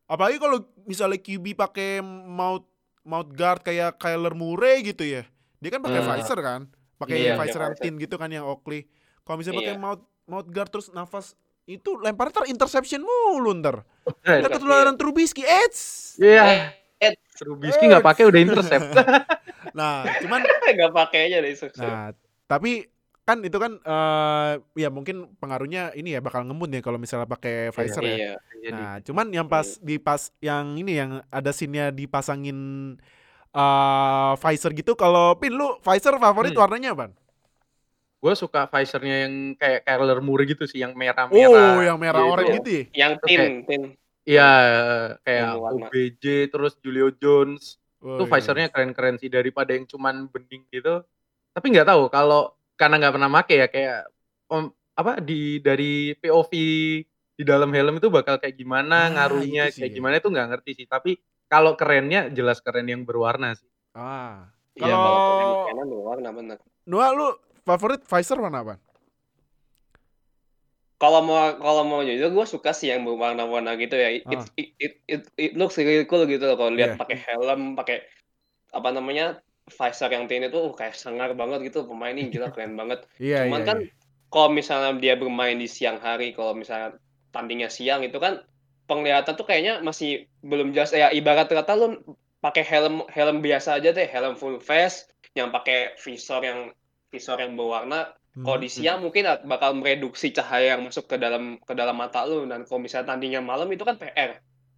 [0.04, 2.66] apalagi kalau misalnya QB pakai mouth
[3.02, 5.26] mouth guard kayak Kyler Murray gitu ya.
[5.58, 6.10] Dia kan pakai Hmm.
[6.12, 6.60] visor kan?
[6.96, 8.86] Pakai Iya, visor yang thin gitu kan yang Oakley.
[9.22, 9.82] Kalau misalnya pakai Iya.
[9.82, 13.82] mouth mouth guard terus nafas itu lempar ntar interception mulu ntar.
[14.22, 15.42] Ntar ketularan Trubisky.
[15.42, 16.14] Eits.
[16.16, 16.42] Iya.
[16.42, 16.60] Eh,
[17.36, 18.86] Trubisky nggak pakai udah intercept.
[19.72, 20.40] Nah, cuman
[20.76, 21.80] nggak pakai aja deh sukses.
[21.80, 22.12] Nah,
[22.50, 22.86] tapi
[23.22, 27.70] kan itu kan eh ya mungkin pengaruhnya ini ya bakal ngemun ya kalau misalnya pakai
[27.72, 28.16] visor ya.
[28.18, 28.32] Iya.
[28.62, 32.58] Jadi, Nah, cuman yang pas di pas yang ini yang ada scene-nya dipasangin
[33.52, 36.62] eh visor gitu kalau pin lu visor favorit Hmm.
[36.62, 37.06] warnanya apa?
[38.22, 41.82] gue suka visornya yang kayak Kyler Murray gitu sih, yang Oh, merah-merah.
[41.82, 42.84] yang merah Iya, gitu ya?
[42.94, 43.26] Yang Oke.
[43.26, 43.82] tin, tin.
[44.22, 44.50] Iya,
[45.20, 45.86] kayak Yang warna.
[45.90, 47.78] OBJ terus Julio Jones.
[47.98, 48.30] Oh, itu iya.
[48.30, 51.02] visornya keren-keren sih daripada yang cuman bening gitu.
[51.50, 53.98] Tapi nggak tahu kalau karena nggak pernah make ya kayak
[54.46, 56.52] om, apa di dari POV
[57.32, 59.94] di dalam helm itu bakal kayak gimana Ah, ngaruhnya kayak ya.
[59.94, 60.86] gimana itu nggak ngerti sih.
[60.86, 63.68] Tapi kalau kerennya jelas keren yang berwarna sih.
[63.92, 64.50] Ah.
[64.72, 66.58] Iya, Kalau- kalau kanan berwarna bener.
[66.82, 67.26] Noah lu
[67.62, 68.74] favorit visor warna apa?
[71.02, 74.08] Kalau mau kalau mau jujur gue suka sih yang berwarna-warna gitu ya.
[74.14, 74.46] It, Ah.
[74.54, 77.00] it, it, it, it looks really cool gitu loh kalau lihat Iya.
[77.02, 78.06] pakai helm, pakai
[78.70, 79.24] apa namanya
[79.68, 83.02] visor yang tin itu uh, kayak sangar banget gitu pemain ini gila keren banget.
[83.18, 83.90] Iya, Cuman iya, kan iya.
[84.30, 86.96] kalau misalnya dia bermain di siang hari, kalau misalnya
[87.34, 88.42] tandingnya siang itu kan
[88.86, 90.94] penglihatan tuh kayaknya masih belum jelas.
[90.94, 91.98] Ya ibarat kata lu
[92.38, 96.70] pakai helm helm biasa aja deh, helm full face yang pakai visor yang
[97.10, 98.14] visor yang berwarna.
[98.40, 98.76] Kalau di Hmm.
[98.76, 102.80] siang mungkin bakal mereduksi cahaya yang masuk ke dalam ke dalam mata lu dan kalau
[102.84, 104.30] misalnya tandingnya malam itu kan PR.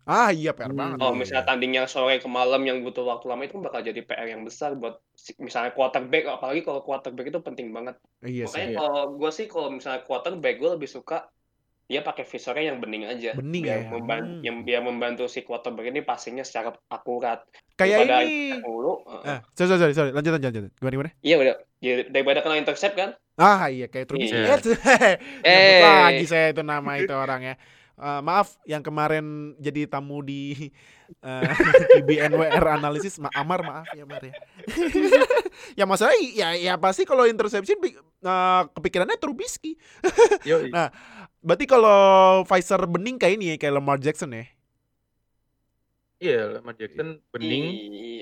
[0.07, 0.79] Ah, iya PR Hmm.
[0.81, 0.99] banget.
[1.01, 4.29] Kalau misalnya tandingnya sore ke malam yang butuh waktu lama itu kan bakal jadi PR
[4.35, 4.95] yang besar buat
[5.47, 7.95] misalnya quarterback apalagi kalau quarterback itu penting banget.
[8.23, 8.45] Iya.
[8.47, 8.79] Makanya iya.
[8.81, 11.15] kalau gue sih kalau misalnya quarterback gue lebih suka
[11.85, 13.37] dia pakai visornya yang bening aja.
[13.37, 13.89] Bening biar ya?
[13.89, 14.41] memban- Hmm.
[14.41, 17.45] yang biar membantu si quarterback ini passingnya secara akurat.
[17.75, 18.57] Kayak Daripada ini.
[18.59, 19.05] mulu.
[19.05, 20.11] uh, Ah, sorry, sorry, sorry.
[20.11, 20.73] Lanjut, lanjut, lanjut.
[20.73, 21.11] Gimana, gimana?
[21.21, 21.55] Iya udah.
[21.79, 23.13] Ya, daripada kena intercept kan.
[23.35, 24.33] Ah iya kayak Trubisky.
[24.33, 24.57] Iya.
[25.43, 25.83] Eh.
[25.83, 27.59] lagi saya itu nama itu orangnya.
[27.95, 29.23] Eh, maaf yang kemarin
[29.57, 30.71] jadi tamu di
[31.21, 31.47] eh,
[32.01, 34.35] IBNWR analisis Ma Amar maaf ya Amar ya.
[35.79, 37.93] ya masalah ya ya pasti kalau interception eh,
[38.73, 39.79] kepikirannya Trubisky.
[40.71, 40.91] Nah,
[41.45, 42.01] Berarti kalau
[42.49, 44.49] Pfizer bening kayak ini ya kayak Lamar Jackson ya.
[46.17, 47.65] Iya, Lamar Jackson bening.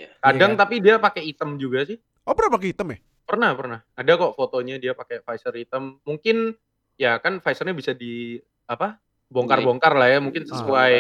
[0.03, 0.09] Iya.
[0.19, 0.63] Kadang Iya kan?
[0.67, 2.03] tapi dia pakai hitam juga sih.
[2.27, 2.99] Oh pernah pakai hitam ya?
[3.23, 3.79] Pernah, pernah.
[3.95, 6.03] Ada kok fotonya dia pakai visor hitam.
[6.03, 6.59] Mungkin
[6.99, 8.99] ya kan visornya bisa di apa?
[9.31, 10.49] Bongkar-bongkar lah ya, mungkin Ah.
[10.53, 10.93] sesuai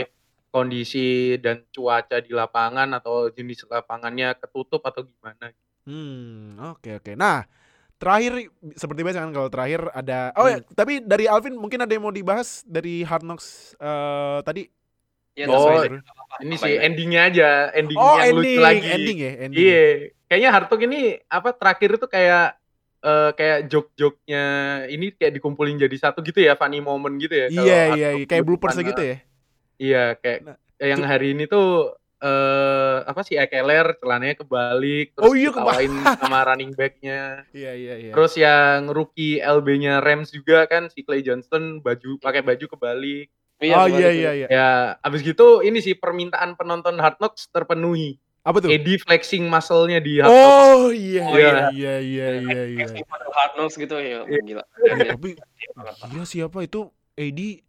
[0.49, 5.51] kondisi dan cuaca di lapangan atau jenis lapangannya ketutup atau gimana.
[5.85, 7.13] Hmm, oke oke.
[7.13, 7.43] Nah,
[8.03, 8.33] terakhir
[8.75, 10.75] seperti biasa kan kalau terakhir ada Oh ya, Hmm.
[10.75, 14.67] tapi dari Alvin mungkin ada yang mau dibahas dari Hard Knocks eh, tadi.
[15.33, 15.65] Ya, Oh.
[15.65, 16.03] Spider.
[16.43, 16.83] Ini Apa sih ini?
[16.83, 18.88] endingnya aja, ending Oh, yang ending, lucu lagi.
[18.91, 19.62] ending ya, ending.
[19.62, 19.83] Iya,
[20.27, 22.47] kayaknya Hartog ini apa terakhir itu kayak
[23.03, 24.45] eh, kayak joke-joke-nya
[24.87, 27.47] ini kayak dikumpulin jadi satu gitu ya, funny moment gitu ya.
[27.49, 29.17] kalau Iya, iya, iya, kayak bloopers gitu ya.
[29.79, 35.35] Iya, kayak Nah, yang hari ini tuh eh apa sih Ekeler celananya kebalik terus Oh
[35.35, 37.43] iya, ditawain sama running back-nya.
[37.51, 38.13] Iya, iya, iya.
[38.15, 43.27] Terus yang rookie LB-nya Rams juga kan si Clay Johnston baju pakai baju kebalik.
[43.59, 44.47] Iya, oh iya, iya, iya.
[44.47, 44.69] Ya,
[45.03, 48.19] abis gitu ini sih permintaan penonton Hard Knocks terpenuhi.
[48.43, 48.71] Apa tuh?
[48.71, 50.51] Eddie flexing muscle-nya di Hard Knocks.
[50.51, 51.71] Oh iya, Oh, iya, iya.
[51.71, 53.03] iya, iya, iya, iya.
[53.31, 54.41] Hard knocks gitu ya, Iya.
[54.43, 54.65] gila.
[54.83, 55.31] Eh, tapi
[56.07, 57.63] gila siapa itu Edi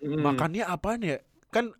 [0.00, 0.20] Hmm.
[0.20, 1.16] makannya apaan ya?
[1.48, 1.72] Kan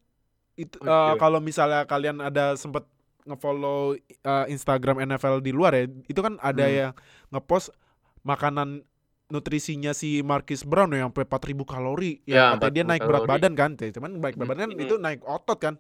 [0.57, 1.15] itu Oh, eh, iya.
[1.17, 2.87] kalau misalnya kalian ada sempet
[3.25, 6.75] ngefollow eh, Instagram NFL di luar ya, itu kan ada Hmm.
[6.75, 6.93] yang
[7.31, 7.73] ngepost
[8.21, 8.85] makanan
[9.27, 13.21] nutrisinya si Marquis Brown yang sampai 4000 kalori Ya, yang katanya dia 4000 naik berat
[13.21, 13.33] kalori.
[13.33, 14.45] badan kan cuman naik berat Hmm.
[14.47, 14.85] badan kan Hmm.
[14.85, 15.75] itu naik otot kan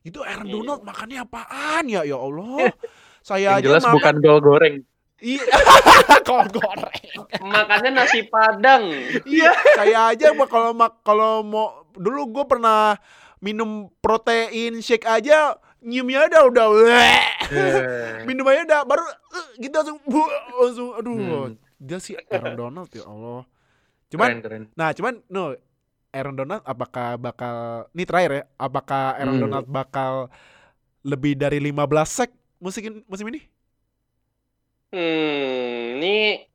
[0.00, 0.54] itu Aaron Iya.
[0.54, 2.54] Donald makannya apaan ya ya Allah
[3.20, 4.74] saya Yang aja jelas makan bukan gol goreng.
[5.20, 5.42] iya
[6.28, 7.02] kol goreng
[7.40, 8.82] Makannya nasi padang.
[9.24, 12.94] Iya, saya aja kalau mak kalau mau dulu gue pernah
[13.38, 16.66] minum protein shake aja nyiumnya udah udah.
[16.74, 17.22] Eh,
[18.28, 21.56] minum aja udah baru eh, gitu langsung "Buh," langsung aduh hmm.
[21.78, 23.46] dia sih Aaron Donald ya Allah.
[24.08, 24.62] Cuman keren keren.
[24.74, 25.54] nah cuman no
[26.10, 29.44] Aaron Donald apakah bakal ini terakhir ya, apakah Aaron Hmm.
[29.44, 30.12] Donald bakal
[31.04, 33.40] lebih dari 15 sek musim musim ini?
[34.88, 36.48] Hmm, ini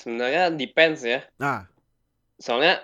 [0.00, 1.20] sebenarnya depends ya.
[1.36, 1.68] Nah,
[2.40, 2.82] Soalnya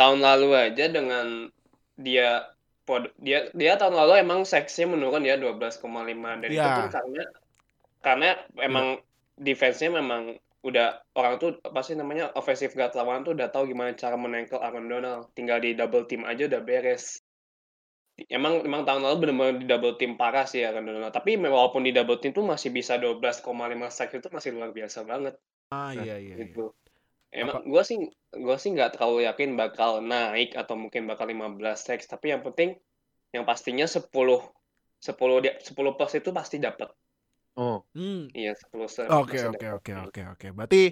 [0.00, 1.52] tahun lalu aja dengan
[2.00, 2.48] dia
[2.90, 6.74] pod- dia dia tahun lalu emang seksnya menurun ya 12,5 dan itu Iya.
[6.74, 7.22] pun karena
[8.02, 8.86] karena emang
[9.38, 10.34] defense-nya memang
[10.66, 14.58] udah orang tuh apa sih namanya offensive guard lawan tuh udah tahu gimana cara menengkel
[14.58, 15.30] Aaron Donald.
[15.38, 17.22] Tinggal di double team aja udah beres.
[18.28, 21.14] Emang emang tahun lalu benar-benar di double team parah sih Aaron Donald.
[21.14, 23.46] Tapi walaupun di double team tuh masih bisa 12,5
[23.88, 25.38] sack itu masih luar biasa banget
[25.70, 26.34] ah iya iya.
[26.34, 26.50] iya.
[26.50, 26.74] gitu.
[27.30, 27.96] Emang gua sih
[28.34, 32.74] gua sih nggak terlalu yakin bakal naik atau mungkin bakal 15 sacks, tapi yang penting
[33.30, 34.42] yang pastinya 10 10
[35.38, 36.90] dia 10 plus itu pasti dapat.
[37.54, 37.86] Oh.
[37.94, 38.26] Hmm.
[38.30, 40.46] Iya, 10 se- Oke oke oke oke oke.
[40.50, 40.82] Berarti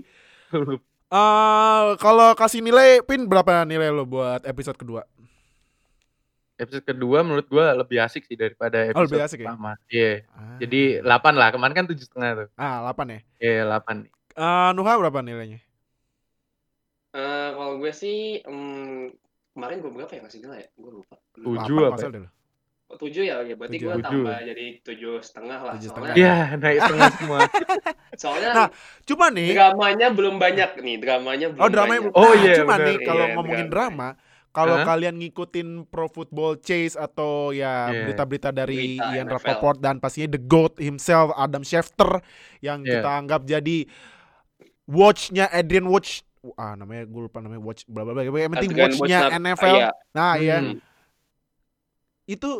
[1.09, 5.03] eh kalau kasih nilai pin berapa nilai lo buat episode kedua?
[6.55, 9.47] Episode kedua menurut gua lebih asik sih daripada Oh, episode lebih asik ya?
[9.51, 9.73] pertama.
[9.89, 10.13] Iya.
[10.35, 10.59] Ah.
[10.59, 11.49] Jadi 8 lah.
[11.51, 12.49] Kemarin kan tujuh setengah tuh.
[12.55, 13.21] ah 8 ya.
[13.39, 14.11] Iya 8 nih.
[14.35, 15.59] Eh Nuha berapa nilainya?
[17.09, 19.09] Eh, kalau gue sih em,
[19.57, 20.69] kemarin gue berapa ya ngasih nilai ya?
[20.77, 21.17] Gue lupa.
[21.33, 21.79] Tujuh.
[21.89, 22.29] Apa.
[22.89, 24.01] Oh, tujuh ya, ya berarti gue Tujuh.
[24.01, 25.73] tambah jadi tujuh setengah lah.
[25.77, 26.25] Tujuh Soalnya, setengah.
[26.25, 27.39] Iya naik setengah semua.
[28.25, 28.69] soalnya Nah,
[29.05, 32.13] Cuma nih dramanya belum banyak nih, dramanya belum Oh drama banyak.
[32.17, 32.87] Oh, Nah, iya, cuma bener.
[32.89, 34.09] nih kalau Iya, ngomongin drama.
[34.17, 34.85] drama, kalau Hah?
[34.89, 38.09] kalian ngikutin Pro Football Chase atau ya Iya.
[38.09, 39.33] berita-berita dari Berita Ian NFL.
[39.37, 42.25] Rappaport dan pastinya the GOAT himself Adam Schefter
[42.65, 43.05] yang Iya.
[43.05, 43.85] kita anggap jadi
[44.89, 48.99] watch-nya Adrian Watch ah namanya gue lupa namanya watch bla bla bla yang penting watch-nya
[49.29, 49.91] Wojnarowski, NFL iya.
[50.11, 50.79] nah ya Hmm.
[52.27, 52.51] itu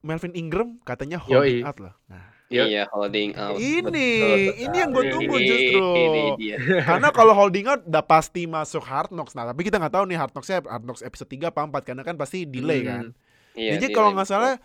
[0.00, 1.60] Melvin Ingram katanya Yoi.
[1.60, 2.64] holding out loh nah Iya.
[2.64, 3.60] Iya, holding out.
[3.60, 6.56] ini betul ini yang gue tunggu ini- justru ini dia.
[6.80, 10.16] karena kalau holding out udah pasti masuk Hard Knocks nah tapi kita nggak tahu nih
[10.16, 12.88] Hard Knocks-nya Hard Knocks episode 3 apa 4 karena kan pasti delay Hmm.
[12.88, 13.04] kan
[13.52, 14.56] Iya, jadi kalau nggak salah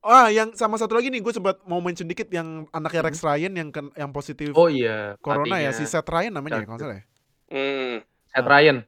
[0.00, 3.08] ah yang sama satu lagi nih gue sempat mau mention dikit yang anaknya Hmm.
[3.08, 5.14] Rex Ryan yang ken- yang positif Oh iya.
[5.18, 7.04] corona ya si Seth Ryan namanya ya kalau nggak salah ya
[7.48, 8.04] Hmm.
[8.28, 8.84] Seth Ryan.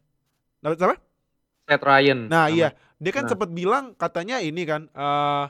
[0.61, 0.97] Nah, siapa?
[1.65, 2.19] Seth Ryan.
[2.29, 2.53] Nah namanya.
[2.53, 2.69] iya,
[3.01, 3.31] dia kan Nah.
[3.33, 5.47] sempat bilang katanya ini kan eh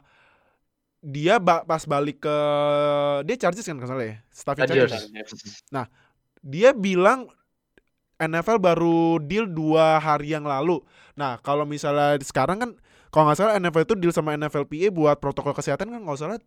[1.00, 2.36] dia ba- pas balik ke
[3.24, 5.08] dia Chargers kan kalau ya, staffnya Chargers.
[5.10, 5.88] Chargers.
[6.40, 7.28] Dia bilang
[8.20, 10.84] NFL baru deal dua hari yang lalu.
[11.16, 12.70] Nah kalau misalnya sekarang kan
[13.08, 16.38] kalau nggak salah NFL itu deal sama NFLPA buat protokol kesehatan kan nggak salah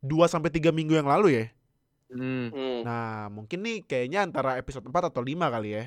[0.00, 1.44] 2 sampai tiga minggu yang lalu ya.
[2.10, 2.48] Hmm.
[2.54, 2.80] Hmm.
[2.86, 5.84] Nah mungkin nih kayaknya antara episode 4 atau 5 kali ya.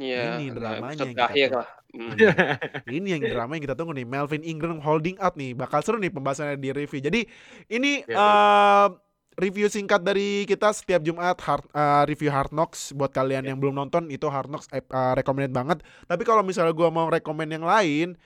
[0.00, 1.68] Iya, ini nah, dramanya episode yang kita lah.
[1.92, 2.16] Hmm.
[2.96, 6.08] Ini yang drama yang kita tunggu nih Melvin Ingram holding out nih Bakal seru nih
[6.08, 7.20] pembahasannya di review Jadi
[7.68, 8.86] ini Ya, eh,
[9.36, 13.76] review singkat dari kita setiap Jumat hard, eh, Review Hard Knocks Buat kalian yang belum
[13.76, 18.16] nonton itu Hard Knocks eh, recommended banget Tapi kalau misalnya gua mau rekomend yang lain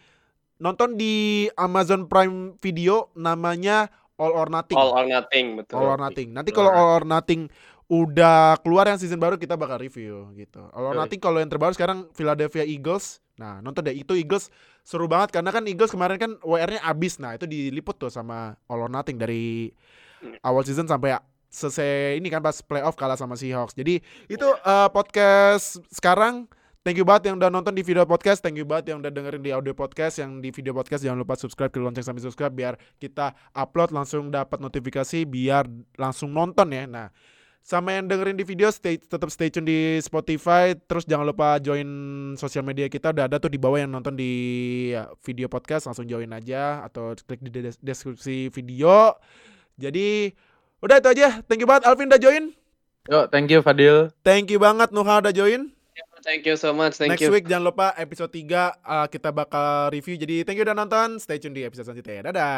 [0.63, 5.77] Nonton di Amazon Prime Video Namanya All or Nothing All or nothing, betul.
[5.77, 7.49] All or Nothing Nanti kalau All or Nothing
[7.87, 10.59] udah keluar yang season baru kita bakal review gitu.
[10.75, 10.95] All or.
[10.99, 13.23] Nothing kalau yang terbaru sekarang Philadelphia Eagles.
[13.39, 14.51] Nah, nonton deh itu Eagles
[14.83, 17.23] seru banget karena kan Eagles kemarin kan WR-nya abis.
[17.23, 19.71] Nah, itu diliput tuh sama All or Nothing dari
[20.17, 20.33] Hmm.
[20.41, 21.21] awal season sampai
[21.53, 23.77] selesai ini kan pas playoff kalah sama Seahawks.
[23.77, 24.01] Jadi
[24.33, 26.49] itu eh, podcast sekarang
[26.87, 29.43] Thank you banget yang udah nonton di video podcast, thank you banget yang udah dengerin
[29.43, 32.79] di audio podcast, yang di video podcast jangan lupa subscribe, klik lonceng sampai subscribe biar
[33.03, 35.67] kita upload langsung dapat notifikasi biar
[35.99, 36.87] langsung nonton ya.
[36.87, 37.11] Nah,
[37.59, 40.79] sama yang dengerin di video stay tetap stay tune di Spotify.
[40.79, 41.91] Terus jangan lupa join
[42.39, 43.11] sosial media kita.
[43.11, 44.31] Udah ada tuh di bawah yang nonton di
[44.95, 45.91] ya, video podcast.
[45.91, 49.19] Langsung join aja atau klik di des- deskripsi video.
[49.75, 50.31] Jadi
[50.79, 51.43] udah itu aja.
[51.51, 51.91] Thank you banget.
[51.91, 52.55] Alvin udah join?
[53.11, 54.15] Yo, thank you Fadil.
[54.23, 55.75] thank you banget Nuha udah join
[56.27, 56.99] Thank you so much.
[56.99, 57.31] Thank next you.
[57.31, 58.51] week jangan lupa episode 3
[58.83, 62.23] uh, kita bakal review jadi thank you udah nonton stay tune di episode selanjutnya ya
[62.35, 62.55] dadah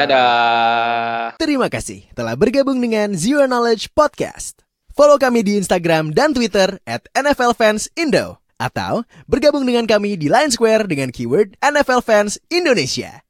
[0.00, 1.36] Dadah.
[1.36, 4.64] Terima kasih telah bergabung dengan Zero Knowledge Podcast.
[4.96, 8.40] Follow kami di Instagram dan Twitter at NFL Fans Indo.
[8.56, 13.20] Atau bergabung dengan kami di Line Square dengan keyword NFL Fans Indonesia.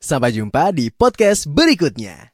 [0.00, 2.29] Sampai jumpa di podcast berikutnya.